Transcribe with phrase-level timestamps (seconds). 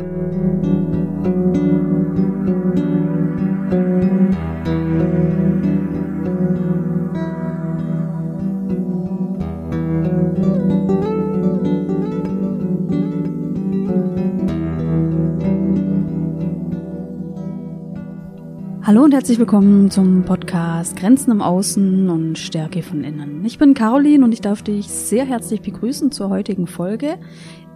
[0.00, 0.06] Hallo
[19.04, 23.44] und herzlich willkommen zum Podcast Grenzen im Außen und Stärke von innen.
[23.44, 27.18] Ich bin Caroline und ich darf dich sehr herzlich begrüßen zur heutigen Folge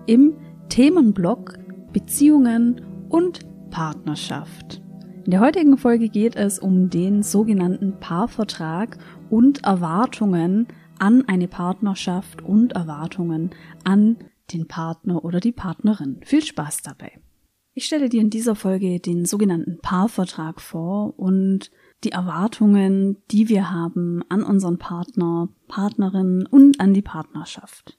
[0.07, 0.33] im
[0.71, 1.64] Themenblock
[1.95, 4.83] Beziehungen und Partnerschaft.
[5.25, 8.99] In der heutigen Folge geht es um den sogenannten Paarvertrag
[9.31, 10.67] und Erwartungen
[10.99, 13.51] an eine Partnerschaft und Erwartungen
[13.85, 14.19] an
[14.53, 16.21] den Partner oder die Partnerin.
[16.25, 17.13] Viel Spaß dabei.
[17.73, 21.71] Ich stelle dir in dieser Folge den sogenannten Paarvertrag vor und
[22.03, 27.99] die Erwartungen, die wir haben an unseren Partner, Partnerin und an die Partnerschaft.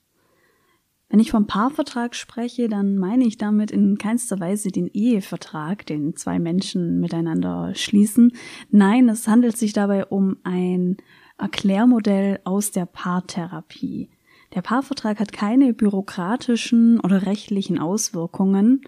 [1.15, 6.17] Wenn ich vom Paarvertrag spreche, dann meine ich damit in keinster Weise den Ehevertrag, den
[6.17, 8.34] zwei Menschen miteinander schließen.
[8.70, 10.98] Nein, es handelt sich dabei um ein
[11.37, 14.09] Erklärmodell aus der Paartherapie.
[14.55, 18.81] Der Paarvertrag hat keine bürokratischen oder rechtlichen Auswirkungen,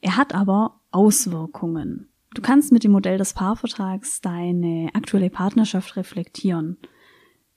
[0.00, 2.08] er hat aber Auswirkungen.
[2.36, 6.76] Du kannst mit dem Modell des Paarvertrags deine aktuelle Partnerschaft reflektieren.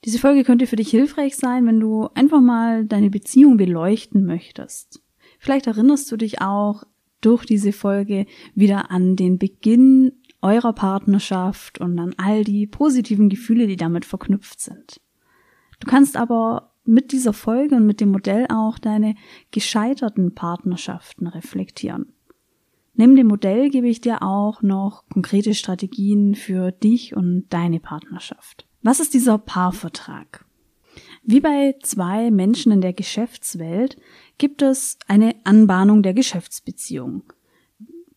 [0.04, 5.02] Diese Folge könnte für dich hilfreich sein, wenn du einfach mal deine Beziehung beleuchten möchtest.
[5.38, 6.84] Vielleicht erinnerst du dich auch
[7.20, 13.66] durch diese Folge wieder an den Beginn eurer Partnerschaft und an all die positiven Gefühle,
[13.66, 15.00] die damit verknüpft sind.
[15.80, 19.14] Du kannst aber mit dieser Folge und mit dem Modell auch deine
[19.50, 22.12] gescheiterten Partnerschaften reflektieren.
[22.94, 28.67] Neben dem Modell gebe ich dir auch noch konkrete Strategien für dich und deine Partnerschaft.
[28.82, 30.44] Was ist dieser Paarvertrag?
[31.24, 33.96] Wie bei zwei Menschen in der Geschäftswelt
[34.38, 37.24] gibt es eine Anbahnung der Geschäftsbeziehung.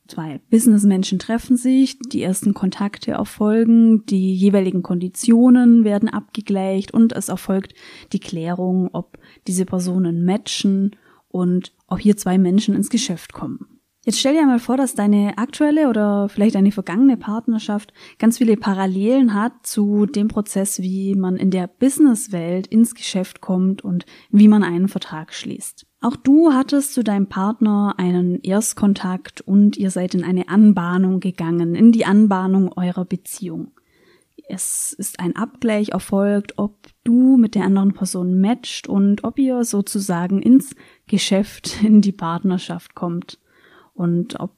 [0.07, 7.29] Zwei Businessmenschen treffen sich, die ersten Kontakte erfolgen, die jeweiligen Konditionen werden abgegleicht und es
[7.29, 7.73] erfolgt
[8.11, 9.17] die Klärung, ob
[9.47, 10.95] diese Personen matchen
[11.29, 13.70] und ob hier zwei Menschen ins Geschäft kommen.
[14.03, 18.57] Jetzt stell dir mal vor, dass deine aktuelle oder vielleicht eine vergangene Partnerschaft ganz viele
[18.57, 24.47] Parallelen hat zu dem Prozess, wie man in der Businesswelt ins Geschäft kommt und wie
[24.47, 25.85] man einen Vertrag schließt.
[26.01, 31.75] Auch du hattest zu deinem Partner einen Erstkontakt und ihr seid in eine Anbahnung gegangen,
[31.75, 33.69] in die Anbahnung eurer Beziehung.
[34.49, 39.63] Es ist ein Abgleich erfolgt, ob du mit der anderen Person matcht und ob ihr
[39.63, 40.75] sozusagen ins
[41.05, 43.37] Geschäft, in die Partnerschaft kommt
[44.01, 44.51] und ob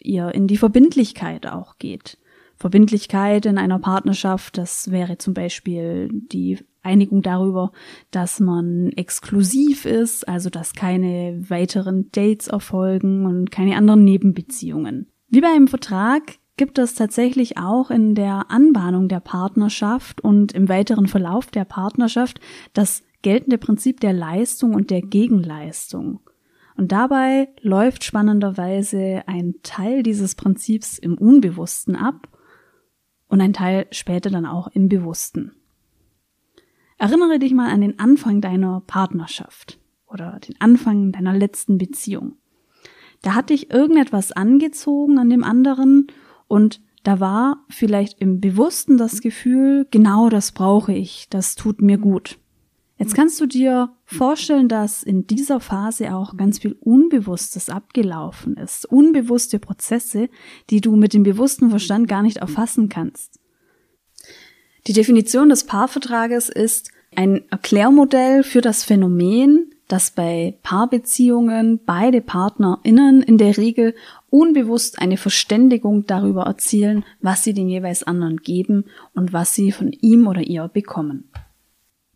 [0.00, 2.16] ihr in die Verbindlichkeit auch geht.
[2.56, 7.72] Verbindlichkeit in einer Partnerschaft, das wäre zum Beispiel die Einigung darüber,
[8.12, 15.08] dass man exklusiv ist, also dass keine weiteren Dates erfolgen und keine anderen Nebenbeziehungen.
[15.28, 16.22] Wie bei einem Vertrag
[16.56, 22.40] gibt es tatsächlich auch in der Anbahnung der Partnerschaft und im weiteren Verlauf der Partnerschaft
[22.74, 26.20] das geltende Prinzip der Leistung und der Gegenleistung.
[26.78, 32.28] Und dabei läuft spannenderweise ein Teil dieses Prinzips im Unbewussten ab
[33.26, 35.56] und ein Teil später dann auch im Bewussten.
[36.96, 42.36] Erinnere dich mal an den Anfang deiner Partnerschaft oder den Anfang deiner letzten Beziehung.
[43.22, 46.06] Da hat dich irgendetwas angezogen an dem anderen
[46.46, 51.98] und da war vielleicht im Bewussten das Gefühl, genau das brauche ich, das tut mir
[51.98, 52.38] gut.
[52.98, 58.86] Jetzt kannst du dir vorstellen, dass in dieser Phase auch ganz viel Unbewusstes abgelaufen ist.
[58.86, 60.28] Unbewusste Prozesse,
[60.68, 63.38] die du mit dem bewussten Verstand gar nicht erfassen kannst.
[64.88, 73.22] Die Definition des Paarvertrages ist ein Erklärmodell für das Phänomen, dass bei Paarbeziehungen beide PartnerInnen
[73.22, 73.94] in der Regel
[74.28, 79.92] unbewusst eine Verständigung darüber erzielen, was sie den jeweils anderen geben und was sie von
[79.92, 81.30] ihm oder ihr bekommen.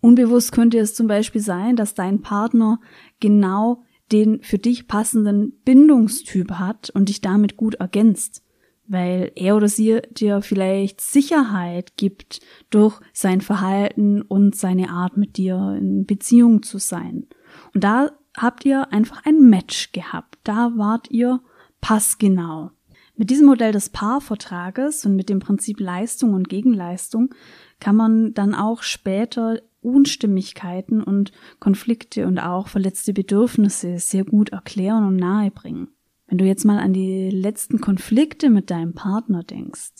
[0.02, 2.80] Unbewusst könnte es zum Beispiel sein, dass dein Partner
[3.20, 8.42] genau den für dich passenden Bindungstyp hat und dich damit gut ergänzt,
[8.88, 15.36] weil er oder sie dir vielleicht Sicherheit gibt durch sein Verhalten und seine Art mit
[15.36, 17.28] dir in Beziehung zu sein.
[17.72, 20.40] Und da habt ihr einfach ein Match gehabt.
[20.42, 21.40] Da wart ihr
[21.80, 22.72] passgenau.
[23.14, 27.32] Mit diesem Modell des Paarvertrages und mit dem Prinzip Leistung und Gegenleistung
[27.78, 35.06] kann man dann auch später Unstimmigkeiten und Konflikte und auch verletzte Bedürfnisse sehr gut erklären
[35.06, 35.88] und nahebringen.
[36.26, 39.92] Wenn du jetzt mal an die letzten Konflikte mit deinem Partner denkst,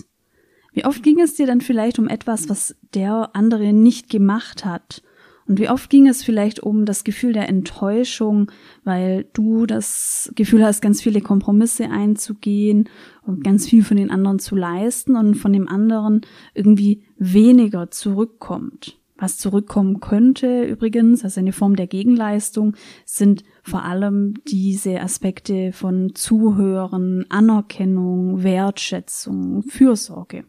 [0.73, 5.03] wie oft ging es dir dann vielleicht um etwas, was der andere nicht gemacht hat?
[5.47, 8.51] Und wie oft ging es vielleicht um das Gefühl der Enttäuschung,
[8.85, 12.89] weil du das Gefühl hast, ganz viele Kompromisse einzugehen
[13.27, 16.23] und ganz viel von den anderen zu leisten und von dem anderen
[16.55, 19.02] irgendwie weniger zurückkommt.
[19.23, 22.75] Was zurückkommen könnte übrigens, also eine Form der Gegenleistung,
[23.05, 30.43] sind vor allem diese Aspekte von Zuhören, Anerkennung, Wertschätzung, Fürsorge.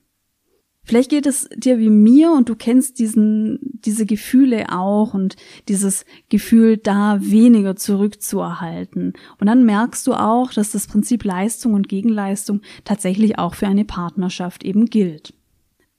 [0.83, 5.35] Vielleicht geht es dir wie mir und du kennst diesen, diese Gefühle auch und
[5.67, 9.13] dieses Gefühl, da weniger zurückzuerhalten.
[9.39, 13.85] Und dann merkst du auch, dass das Prinzip Leistung und Gegenleistung tatsächlich auch für eine
[13.85, 15.35] Partnerschaft eben gilt.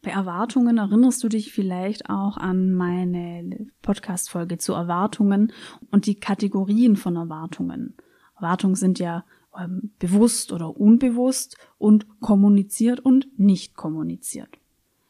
[0.05, 5.51] Bei Erwartungen erinnerst du dich vielleicht auch an meine Podcast-Folge zu Erwartungen
[5.91, 7.97] und die Kategorien von Erwartungen.
[8.37, 9.25] Erwartungen sind ja
[9.59, 14.51] ähm, bewusst oder unbewusst und kommuniziert und nicht kommuniziert.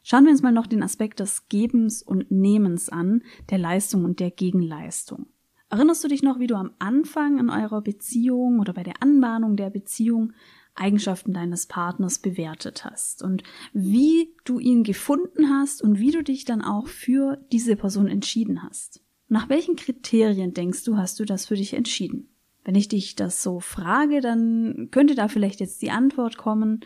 [0.04, 4.20] Schauen wir uns mal noch den Aspekt des Gebens und Nehmens an, der Leistung und
[4.20, 5.26] der Gegenleistung.
[5.70, 9.56] Erinnerst du dich noch, wie du am Anfang in eurer Beziehung oder bei der Anbahnung
[9.56, 10.34] der Beziehung
[10.74, 13.42] Eigenschaften deines Partners bewertet hast und
[13.72, 18.62] wie du ihn gefunden hast und wie du dich dann auch für diese Person entschieden
[18.62, 19.00] hast?
[19.28, 22.28] Nach welchen Kriterien denkst du, hast du das für dich entschieden?
[22.64, 26.80] Wenn ich dich das so frage, dann könnte da vielleicht jetzt die Antwort kommen,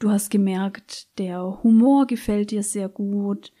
[0.00, 3.52] Du hast gemerkt, der Humor gefällt dir sehr gut.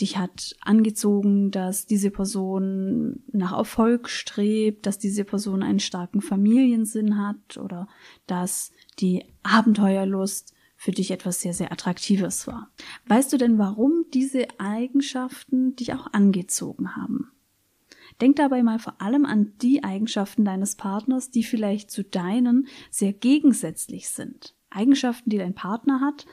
[0.00, 7.18] Dich hat angezogen, dass diese Person nach Erfolg strebt, dass diese Person einen starken Familiensinn
[7.18, 7.88] hat oder
[8.26, 12.70] dass die Abenteuerlust für dich etwas sehr, sehr Attraktives war.
[13.06, 17.30] Weißt du denn, warum diese Eigenschaften dich auch angezogen haben?
[18.20, 23.12] Denk dabei mal vor allem an die Eigenschaften deines Partners, die vielleicht zu deinen sehr
[23.12, 24.54] gegensätzlich sind.
[24.70, 26.26] Eigenschaften, die dein Partner hat,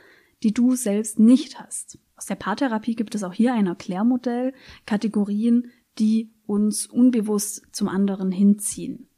[0.43, 1.99] die du selbst nicht hast.
[2.23, 4.53] Aus der Paartherapie gibt es auch hier ein Erklärmodell,
[4.85, 9.09] Kategorien, die uns unbewusst zum anderen hinziehen.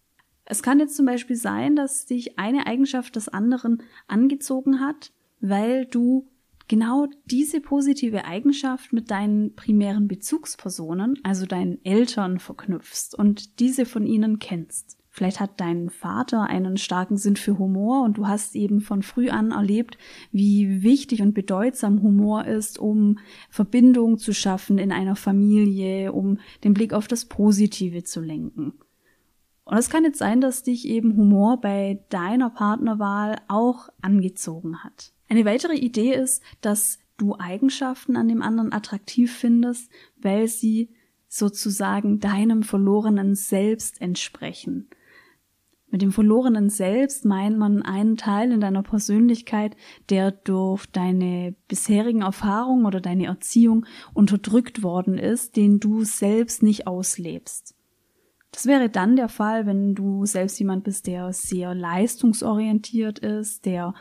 [0.44, 5.86] Es kann jetzt zum Beispiel sein, dass dich eine Eigenschaft des anderen angezogen hat, weil
[5.86, 6.32] du
[6.68, 14.08] genau diese positive Eigenschaft mit deinen primären Bezugspersonen, also deinen Eltern, verknüpfst und diese von
[14.08, 14.95] ihnen kennst.
[15.16, 19.30] Vielleicht hat dein Vater einen starken Sinn für Humor und du hast eben von früh
[19.30, 19.98] an erlebt,
[20.34, 23.20] wie wichtig und bedeutsam Humor ist, um
[23.50, 28.74] Verbindung zu schaffen in einer Familie, um den Blick auf das Positive zu lenken.
[29.64, 35.14] Und es kann jetzt sein, dass dich eben Humor bei deiner Partnerwahl auch angezogen hat.
[35.30, 40.90] Eine weitere Idee ist, dass du Eigenschaften an dem anderen attraktiv findest, weil sie
[41.30, 44.90] sozusagen deinem verlorenen Selbst entsprechen.
[45.96, 49.78] Mit dem verlorenen Selbst meint man einen Teil in deiner Persönlichkeit,
[50.10, 56.86] der durch deine bisherigen Erfahrungen oder deine Erziehung unterdrückt worden ist, den du selbst nicht
[56.86, 57.76] auslebst.
[58.52, 63.94] Das wäre dann der Fall, wenn du selbst jemand bist, der sehr leistungsorientiert ist, der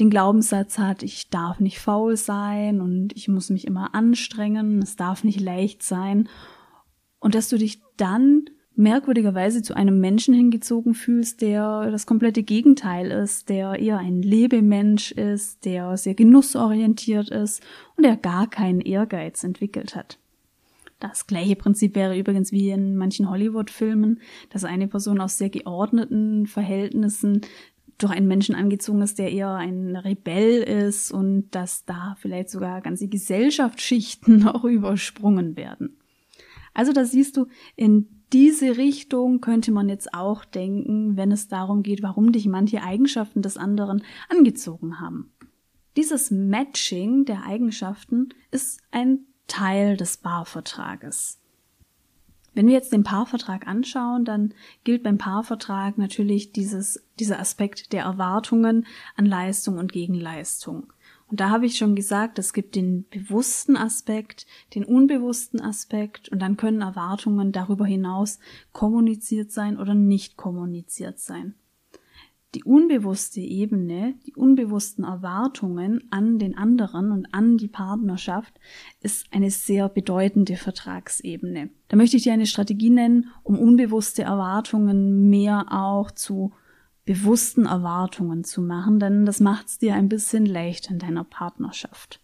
[0.00, 4.96] den Glaubenssatz hat, ich darf nicht faul sein und ich muss mich immer anstrengen, es
[4.96, 6.30] darf nicht leicht sein
[7.20, 13.10] und dass du dich dann merkwürdigerweise zu einem Menschen hingezogen fühlst, der das komplette Gegenteil
[13.10, 17.62] ist, der eher ein Lebemensch ist, der sehr genussorientiert ist
[17.96, 20.18] und der gar keinen Ehrgeiz entwickelt hat.
[21.00, 24.20] Das gleiche Prinzip wäre übrigens wie in manchen Hollywood-Filmen,
[24.50, 27.40] dass eine Person aus sehr geordneten Verhältnissen
[27.98, 32.80] durch einen Menschen angezogen ist, der eher ein Rebell ist und dass da vielleicht sogar
[32.80, 35.98] ganze Gesellschaftsschichten auch übersprungen werden.
[36.72, 41.82] Also da siehst du, in diese Richtung könnte man jetzt auch denken, wenn es darum
[41.82, 45.32] geht, warum dich manche Eigenschaften des anderen angezogen haben.
[45.96, 51.38] Dieses Matching der Eigenschaften ist ein Teil des Paarvertrages.
[52.54, 58.04] Wenn wir jetzt den Paarvertrag anschauen, dann gilt beim Paarvertrag natürlich dieses, dieser Aspekt der
[58.04, 58.86] Erwartungen
[59.16, 60.92] an Leistung und Gegenleistung.
[61.32, 66.42] Und da habe ich schon gesagt, es gibt den bewussten Aspekt, den unbewussten Aspekt und
[66.42, 68.38] dann können Erwartungen darüber hinaus
[68.72, 71.54] kommuniziert sein oder nicht kommuniziert sein.
[72.54, 78.52] Die unbewusste Ebene, die unbewussten Erwartungen an den anderen und an die Partnerschaft
[79.00, 81.70] ist eine sehr bedeutende Vertragsebene.
[81.88, 86.52] Da möchte ich dir eine Strategie nennen, um unbewusste Erwartungen mehr auch zu
[87.04, 92.20] bewussten Erwartungen zu machen, denn das macht es dir ein bisschen leicht in deiner Partnerschaft.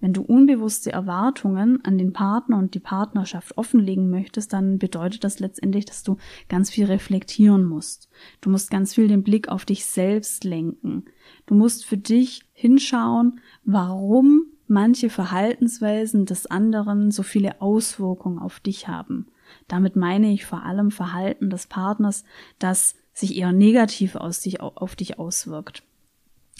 [0.00, 5.40] Wenn du unbewusste Erwartungen an den Partner und die Partnerschaft offenlegen möchtest, dann bedeutet das
[5.40, 6.16] letztendlich, dass du
[6.48, 8.08] ganz viel reflektieren musst.
[8.40, 11.04] Du musst ganz viel den Blick auf dich selbst lenken.
[11.44, 18.88] Du musst für dich hinschauen, warum manche Verhaltensweisen des anderen so viele Auswirkungen auf dich
[18.88, 19.26] haben.
[19.68, 22.24] Damit meine ich vor allem Verhalten des Partners,
[22.58, 25.82] das sich eher negativ aus dich, auf dich auswirkt.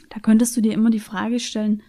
[0.08, 1.82] Da könntest du dir immer die Frage stellen,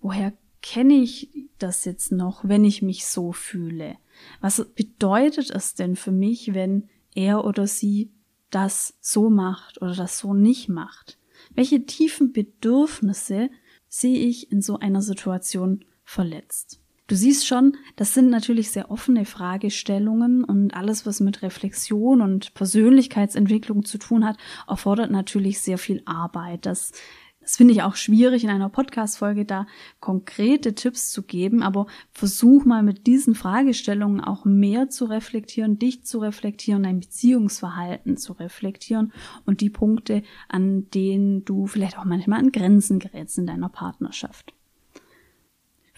[0.00, 0.32] woher
[0.62, 3.96] kenne ich das jetzt noch, wenn ich mich so fühle?
[4.40, 8.10] Was bedeutet es denn für mich, wenn er oder sie
[8.50, 11.18] das so macht oder das so nicht macht?
[11.54, 13.50] Welche tiefen Bedürfnisse
[13.88, 16.80] sehe ich in so einer Situation verletzt?
[17.08, 22.52] Du siehst schon, das sind natürlich sehr offene Fragestellungen und alles, was mit Reflexion und
[22.52, 24.36] Persönlichkeitsentwicklung zu tun hat,
[24.68, 26.66] erfordert natürlich sehr viel Arbeit.
[26.66, 26.92] Das
[27.40, 29.66] das finde ich auch schwierig, in einer Podcast-Folge da
[30.00, 36.04] konkrete Tipps zu geben, aber versuch mal mit diesen Fragestellungen auch mehr zu reflektieren, dich
[36.04, 39.14] zu reflektieren, dein Beziehungsverhalten zu reflektieren
[39.46, 44.52] und die Punkte, an denen du vielleicht auch manchmal an Grenzen gerätst in deiner Partnerschaft.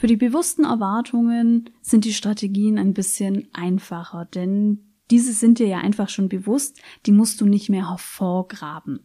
[0.00, 4.78] Für die bewussten Erwartungen sind die Strategien ein bisschen einfacher, denn
[5.11, 9.00] diese sind dir ja einfach schon bewusst, die musst du nicht mehr hervorgraben.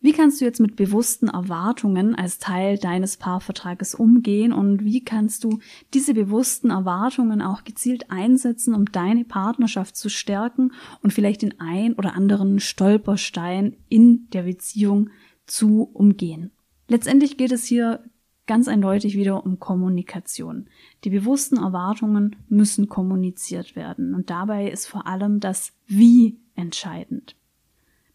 [0.00, 5.42] Wie kannst du jetzt mit bewussten Erwartungen als Teil deines Paarvertrages umgehen und wie kannst
[5.42, 5.58] du
[5.92, 10.70] diese bewussten Erwartungen auch gezielt einsetzen, um deine Partnerschaft zu stärken
[11.02, 15.10] und vielleicht den ein oder anderen Stolperstein in der Beziehung
[15.46, 16.52] zu umgehen?
[16.86, 18.04] Letztendlich geht es hier
[18.46, 20.68] ganz eindeutig wieder um Kommunikation.
[21.04, 27.36] Die bewussten Erwartungen müssen kommuniziert werden und dabei ist vor allem das Wie entscheidend.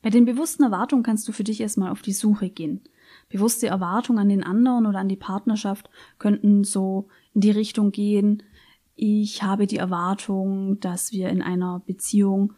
[0.01, 2.81] Bei den bewussten Erwartungen kannst du für dich erstmal auf die Suche gehen.
[3.27, 8.43] Bewusste Erwartungen an den anderen oder an die Partnerschaft könnten so in die Richtung gehen,
[9.01, 12.51] ich habe die Erwartung, dass wir in einer Beziehung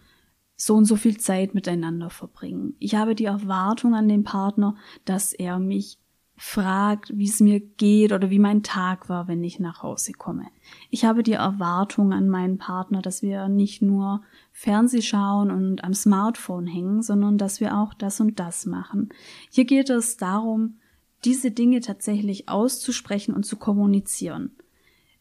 [0.55, 2.75] so und so viel Zeit miteinander verbringen.
[2.79, 4.75] Ich habe die Erwartung an den Partner,
[5.05, 5.99] dass er mich
[6.43, 10.47] fragt, wie es mir geht oder wie mein Tag war, wenn ich nach Hause komme.
[10.89, 15.93] Ich habe die Erwartung an meinen Partner, dass wir nicht nur Fernseh schauen und am
[15.93, 19.09] Smartphone hängen, sondern dass wir auch das und das machen.
[19.51, 20.79] Hier geht es darum,
[21.25, 24.49] diese Dinge tatsächlich auszusprechen und zu kommunizieren.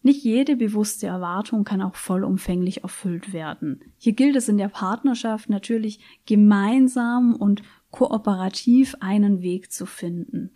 [0.03, 3.83] Nicht jede bewusste Erwartung kann auch vollumfänglich erfüllt werden.
[3.99, 7.61] Hier gilt es in der Partnerschaft natürlich gemeinsam und
[7.91, 10.53] kooperativ einen Weg zu finden.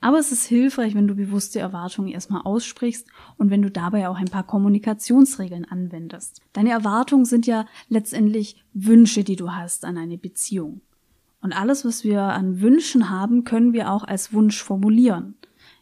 [0.00, 4.16] Aber es ist hilfreich, wenn du bewusste Erwartungen erstmal aussprichst und wenn du dabei auch
[4.16, 6.40] ein paar Kommunikationsregeln anwendest.
[6.52, 10.82] Deine Erwartungen sind ja letztendlich Wünsche, die du hast an eine Beziehung.
[11.40, 15.34] Und alles, was wir an Wünschen haben, können wir auch als Wunsch formulieren.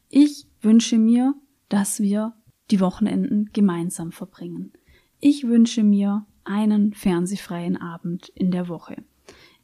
[0.08, 1.34] Ich wünsche mir,
[1.68, 2.34] dass wir
[2.70, 4.72] die Wochenenden gemeinsam verbringen.
[5.20, 9.02] Ich wünsche mir einen fernsehfreien Abend in der Woche.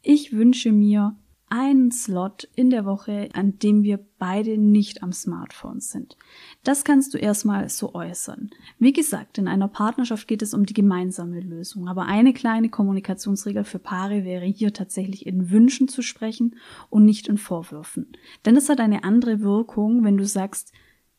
[0.03, 1.17] Ich wünsche mir,
[1.53, 6.17] einen Slot in der Woche, an dem wir beide nicht am Smartphone sind.
[6.65, 8.49] Das kannst du erstmal so äußern.
[8.79, 13.65] Wie gesagt, in einer Partnerschaft geht es um die gemeinsame Lösung, aber eine kleine Kommunikationsregel
[13.65, 16.57] für Paare wäre hier tatsächlich in Wünschen zu sprechen
[16.89, 18.17] und nicht in Vorwürfen.
[18.47, 20.73] Denn es hat eine andere Wirkung, wenn du sagst,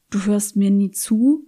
[0.09, 1.45] du hörst mir nie zu,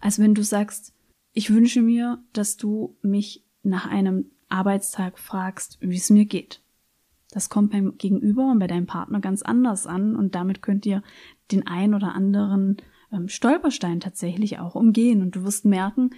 [0.00, 0.94] als wenn du sagst,
[1.34, 6.61] ich wünsche mir, dass du mich nach einem Arbeitstag fragst, wie es mir geht.
[7.32, 11.02] Das kommt beim Gegenüber und bei deinem Partner ganz anders an und damit könnt ihr
[11.50, 12.76] den ein oder anderen
[13.10, 16.10] ähm, Stolperstein tatsächlich auch umgehen und du wirst merken,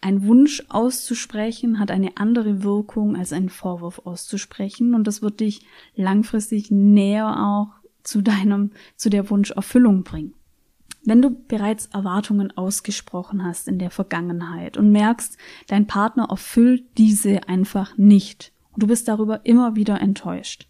[0.00, 5.66] ein Wunsch auszusprechen hat eine andere Wirkung als einen Vorwurf auszusprechen und das wird dich
[5.94, 10.34] langfristig näher auch zu deinem, zu der Wunscherfüllung bringen.
[11.04, 15.36] Wenn du bereits Erwartungen ausgesprochen hast in der Vergangenheit und merkst,
[15.66, 20.68] dein Partner erfüllt diese einfach nicht und du bist darüber immer wieder enttäuscht,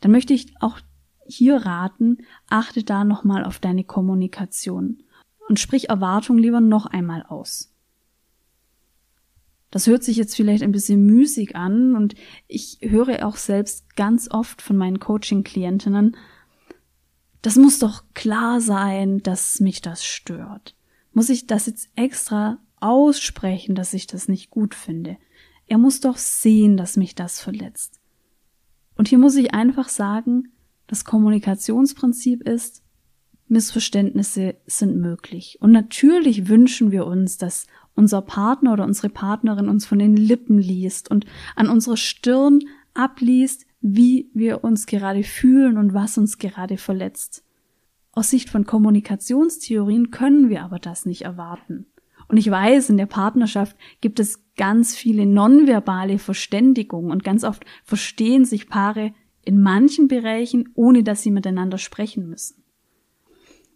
[0.00, 0.80] dann möchte ich auch
[1.26, 2.18] hier raten,
[2.48, 5.02] achte da nochmal auf deine Kommunikation
[5.48, 7.72] und sprich Erwartungen lieber noch einmal aus.
[9.70, 12.16] Das hört sich jetzt vielleicht ein bisschen müßig an und
[12.48, 16.16] ich höre auch selbst ganz oft von meinen Coaching-Klientinnen,
[17.42, 20.74] das muss doch klar sein, dass mich das stört.
[21.12, 25.16] Muss ich das jetzt extra aussprechen, dass ich das nicht gut finde?
[25.70, 28.00] Er muss doch sehen, dass mich das verletzt.
[28.96, 30.48] Und hier muss ich einfach sagen,
[30.88, 32.82] das Kommunikationsprinzip ist,
[33.46, 35.58] Missverständnisse sind möglich.
[35.60, 40.58] Und natürlich wünschen wir uns, dass unser Partner oder unsere Partnerin uns von den Lippen
[40.58, 41.24] liest und
[41.54, 42.58] an unserer Stirn
[42.92, 47.44] abliest, wie wir uns gerade fühlen und was uns gerade verletzt.
[48.10, 51.86] Aus Sicht von Kommunikationstheorien können wir aber das nicht erwarten.
[52.26, 57.64] Und ich weiß, in der Partnerschaft gibt es ganz viele nonverbale Verständigungen und ganz oft
[57.82, 62.62] verstehen sich Paare in manchen Bereichen, ohne dass sie miteinander sprechen müssen.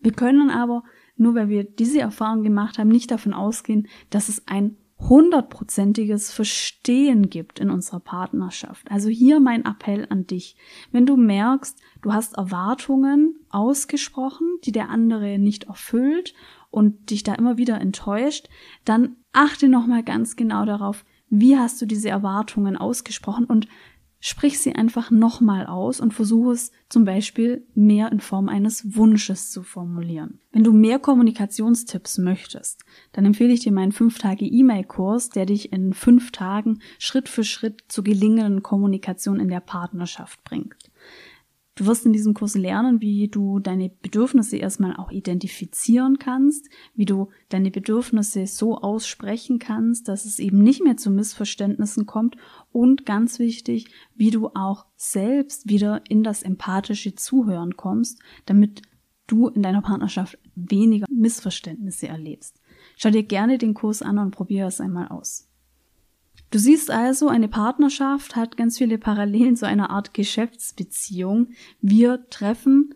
[0.03, 0.83] Wir können aber
[1.17, 7.31] nur weil wir diese Erfahrung gemacht haben, nicht davon ausgehen, dass es ein hundertprozentiges Verstehen
[7.31, 8.91] gibt in unserer Partnerschaft.
[8.91, 10.55] Also hier mein Appell an dich.
[10.93, 16.35] Wenn du merkst, du hast Erwartungen ausgesprochen, die der andere nicht erfüllt
[16.75, 18.49] und dich da immer wieder enttäuscht,
[18.85, 23.69] dann achte nochmal ganz genau darauf, wie hast du diese Erwartungen ausgesprochen und
[24.19, 29.51] sprich sie einfach nochmal aus und versuche es zum Beispiel mehr in Form eines Wunsches
[29.51, 30.41] zu formulieren.
[30.51, 36.33] Wenn du mehr Kommunikationstipps möchtest, dann empfehle ich dir meinen 5-Tage-E-Mail-Kurs, der dich in fünf
[36.33, 40.84] Tagen Schritt für Schritt zur gelingenden Kommunikation in der Partnerschaft bringt.
[41.77, 47.05] Du wirst in diesem Kurs lernen, wie du deine Bedürfnisse erstmal auch identifizieren kannst, wie
[47.05, 52.37] du deine Bedürfnisse so aussprechen kannst, dass es eben nicht mehr zu Missverständnissen kommt
[52.71, 58.83] und ganz wichtig, wie du auch selbst wieder in das empathische Zuhören kommst, damit
[59.27, 62.61] du in deiner Partnerschaft weniger Missverständnisse erlebst.
[62.97, 65.49] Schau dir gerne den Kurs an und probiere es einmal aus.
[66.51, 71.49] Du siehst also, eine Partnerschaft hat ganz viele Parallelen zu einer Art Geschäftsbeziehung.
[71.81, 72.95] Wir treffen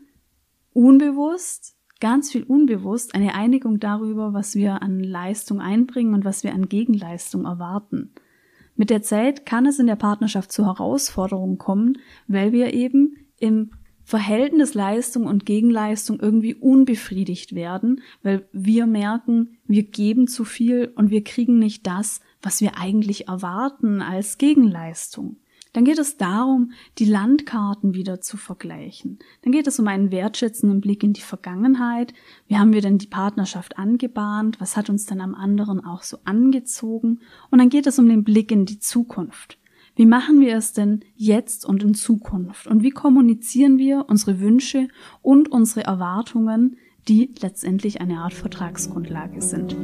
[0.73, 6.55] unbewusst, ganz viel unbewusst, eine Einigung darüber, was wir an Leistung einbringen und was wir
[6.55, 8.13] an Gegenleistung erwarten.
[8.77, 13.73] Mit der Zeit kann es in der Partnerschaft zu Herausforderungen kommen, weil wir eben im
[14.05, 21.11] Verhältnis Leistung und Gegenleistung irgendwie unbefriedigt werden, weil wir merken, wir geben zu viel und
[21.11, 25.37] wir kriegen nicht das, was wir eigentlich erwarten als Gegenleistung.
[25.73, 29.19] Dann geht es darum, die Landkarten wieder zu vergleichen.
[29.43, 32.15] Dann geht es um einen wertschätzenden Blick in die Vergangenheit.
[32.47, 34.61] Wie haben wir denn die Partnerschaft angebahnt?
[34.61, 37.21] Was hat uns dann am anderen auch so angezogen?
[37.51, 39.59] Und dann geht es um den Blick in die Zukunft.
[39.95, 42.67] Wie machen wir es denn jetzt und in Zukunft?
[42.67, 44.89] Und wie kommunizieren wir unsere Wünsche
[45.23, 46.77] und unsere Erwartungen,
[47.09, 49.77] die letztendlich eine Art Vertragsgrundlage sind?